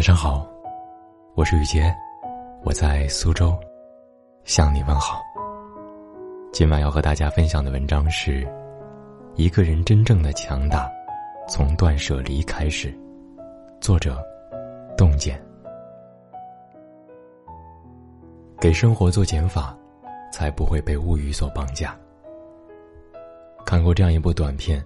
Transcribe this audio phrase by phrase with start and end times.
[0.00, 0.48] 晚上好，
[1.34, 1.94] 我是雨杰，
[2.64, 3.54] 我在苏州，
[4.44, 5.20] 向你问好。
[6.54, 8.48] 今晚要和大家分享的文章是：
[9.34, 10.90] 一个人真正的强大，
[11.50, 12.98] 从断舍离开始。
[13.78, 14.18] 作者：
[14.96, 15.38] 洞见。
[18.58, 19.76] 给生活做减法，
[20.32, 21.94] 才不会被物欲所绑架。
[23.66, 24.82] 看过这样一部短片：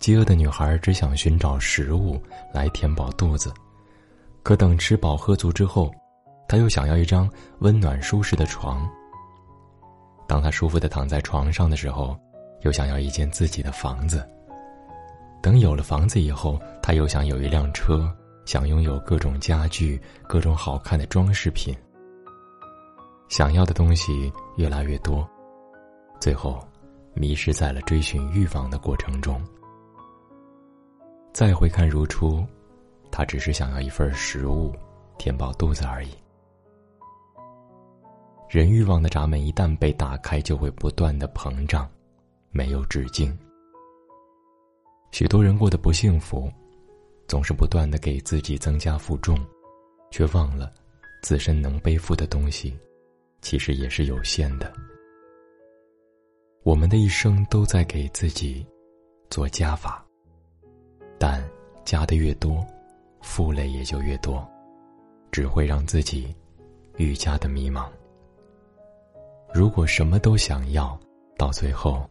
[0.00, 2.20] 饥饿的女孩只想寻找食物
[2.52, 3.54] 来填饱肚子，
[4.42, 5.90] 可等吃饱喝足之后，
[6.48, 8.88] 他又想要一张温暖舒适的床。
[10.26, 12.18] 当他舒服的躺在床上的时候，
[12.62, 14.28] 又想要一间自己的房子。
[15.42, 18.10] 等有了房子以后，他又想有一辆车，
[18.44, 21.76] 想拥有各种家具、各种好看的装饰品。
[23.28, 25.28] 想要的东西越来越多，
[26.20, 26.60] 最后
[27.14, 29.42] 迷失在了追寻欲望的过程中。
[31.32, 32.44] 再回看如初，
[33.12, 34.74] 他只是想要一份食物，
[35.18, 36.08] 填饱肚子而已。
[38.48, 41.88] 人欲望的闸门一旦被打开，就会不断的膨胀，
[42.50, 43.38] 没有止境。
[45.10, 46.50] 许多人过得不幸福，
[47.28, 49.38] 总是不断的给自己增加负重，
[50.10, 50.72] 却忘了
[51.22, 52.74] 自身能背负的东西。
[53.42, 54.72] 其实也是有限的。
[56.62, 58.64] 我们的一生都在给自己
[59.28, 60.06] 做加法，
[61.18, 61.42] 但
[61.84, 62.64] 加的越多，
[63.22, 64.46] 负累也就越多，
[65.30, 66.34] 只会让自己
[66.96, 67.86] 愈加的迷茫。
[69.54, 70.98] 如果什么都想要，
[71.38, 72.08] 到最后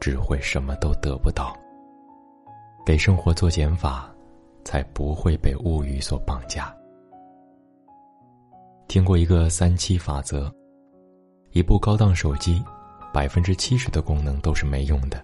[0.00, 1.56] 只会什么都得不到。
[2.84, 4.12] 给生活做减法，
[4.64, 6.74] 才不会被物欲所绑架。
[8.88, 10.52] 听过一个三七法则。
[11.52, 12.60] 一部高档手机，
[13.12, 15.18] 百分之七十的功能都是没用的；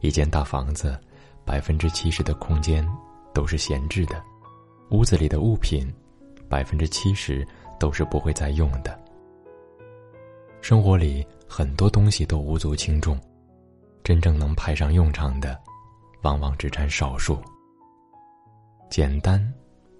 [0.00, 0.98] 一间大房子，
[1.44, 2.84] 百分之七十的空间
[3.32, 4.16] 都是闲置的；
[4.90, 5.92] 屋子里的物品，
[6.48, 7.46] 百分之七十
[7.78, 8.98] 都是不会再用的。
[10.60, 13.18] 生活里很多东西都无足轻重，
[14.04, 15.58] 真正能派上用场的，
[16.22, 17.40] 往往只占少数。
[18.88, 19.40] 简单，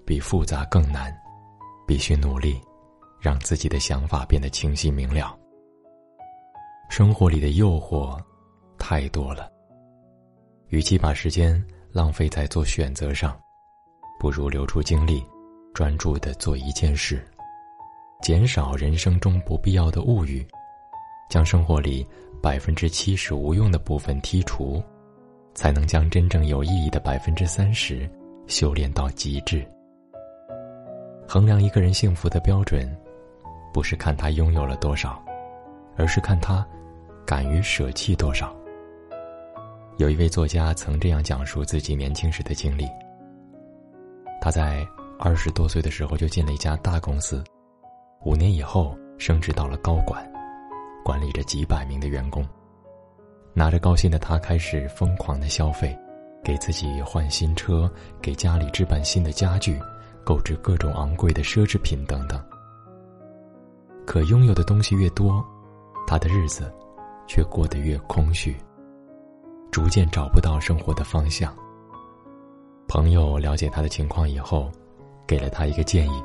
[0.04, 1.16] 比复杂更难，
[1.87, 2.60] 必须努力。
[3.22, 5.38] 让自己的想法变得清晰明了。
[6.88, 8.19] 生活里的诱惑
[8.78, 9.53] 太多了，
[10.69, 11.62] 与其把时间
[11.93, 13.38] 浪费在做选择上，
[14.20, 15.25] 不如留出精力，
[15.72, 17.26] 专注的做一件事，
[18.20, 20.47] 减少人生中不必要的物欲，
[21.31, 22.06] 将生活里
[22.42, 24.82] 百分之七十无用的部分剔除，
[25.54, 28.08] 才能将真正有意义的百分之三十
[28.47, 29.66] 修炼到极致。
[31.26, 32.94] 衡量一个人幸福的标准。
[33.72, 35.25] 不是看他拥有了多少，
[35.97, 36.66] 而是看他
[37.25, 38.52] 敢于舍弃多少。
[39.97, 42.84] 有一位作家曾这样讲述自己年轻时的经历：
[44.40, 44.86] 他在
[45.18, 47.44] 二十多岁的时候就进了一家大公司，
[48.24, 50.26] 五年以后升职到了高管，
[51.04, 52.46] 管理着几百名的员工。
[53.52, 55.94] 拿着高薪的他开始疯狂的消费，
[56.42, 57.90] 给自己换新车，
[58.22, 59.78] 给家里置办新的家具，
[60.24, 62.42] 购置各种昂贵的奢侈品等等。
[64.06, 65.44] 可拥有的东西越多，
[66.06, 66.72] 他的日子
[67.26, 68.56] 却过得越空虚，
[69.70, 71.54] 逐渐找不到生活的方向。
[72.90, 74.68] 朋友了解他的情况以后，
[75.24, 76.24] 给了他一个建议，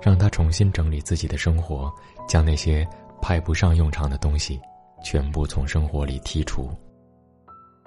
[0.00, 1.92] 让他重新整理自己的生活，
[2.26, 2.88] 将那些
[3.20, 4.58] 派不上用场的东西
[5.04, 6.70] 全部从生活里剔除。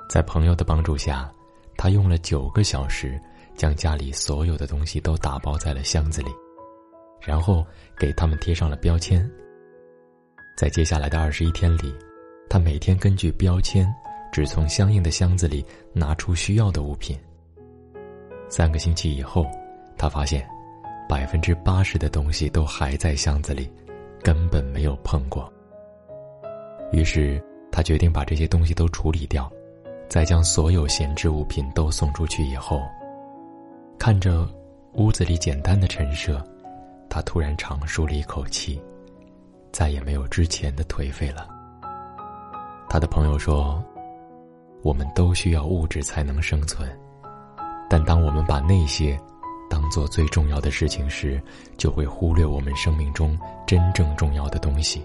[0.08, 1.32] 在朋友的帮助下，
[1.78, 3.20] 他用了九个小时，
[3.56, 6.30] 将家里所有的东西都打包在了箱子里。
[7.20, 7.66] 然后
[7.98, 9.28] 给他们贴上了标签。
[10.56, 11.92] 在接下来的二十一天里，
[12.52, 13.92] 他每天根据标签，
[14.32, 17.18] 只从相应的箱子里拿出需要的物品。
[18.50, 19.46] 三个星期以后，
[19.96, 20.46] 他发现，
[21.08, 23.72] 百分之八十的东西都还在箱子里，
[24.24, 25.52] 根本没有碰过。
[26.92, 29.50] 于是他决定把这些东西都处理掉，
[30.10, 32.82] 在将所有闲置物品都送出去以后，
[34.00, 34.50] 看着
[34.94, 36.44] 屋子里简单的陈设。
[37.08, 38.80] 他突然长舒了一口气，
[39.72, 41.48] 再也没有之前的颓废了。
[42.88, 43.84] 他的朋友说
[44.84, 46.88] ：“我们都需要物质才能生存，
[47.90, 49.20] 但当我们把那些
[49.70, 51.42] 当做最重要的事情时，
[51.78, 55.04] 就会忽略我们生命中真正重要的东西。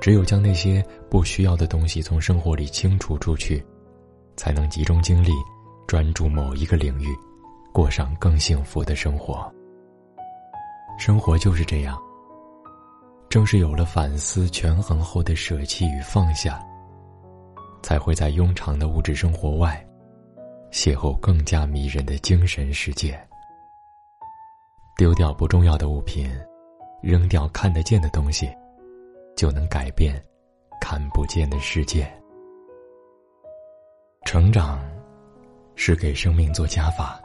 [0.00, 3.64] 只有将那些不需要的东西从生活里清除出去，
[4.36, 5.32] 才能集中精力，
[5.86, 7.08] 专注某一个领域，
[7.72, 9.50] 过上更幸福的生活。”
[10.98, 11.98] 生活就是这样。
[13.28, 16.58] 正是有了反思、权衡后的舍弃与放下，
[17.82, 19.85] 才会在庸常的物质生活外，
[20.70, 23.18] 邂逅更加迷人的精神世界。
[24.96, 26.30] 丢掉不重要的物品，
[27.02, 28.50] 扔掉看得见的东西，
[29.36, 30.22] 就能改变
[30.80, 32.10] 看不见的世界。
[34.24, 34.80] 成长
[35.74, 37.20] 是给生命做加法，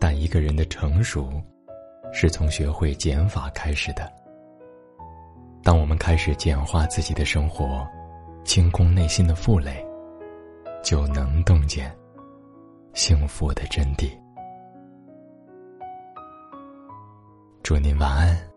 [0.00, 1.30] 但一个人的成熟
[2.12, 4.10] 是从学会减法开始的。
[5.62, 7.86] 当我们开始简化自己的生活，
[8.44, 9.86] 清空内心的负累，
[10.82, 11.96] 就能洞见
[12.92, 14.10] 幸福的真谛。
[17.62, 18.51] 祝您晚安，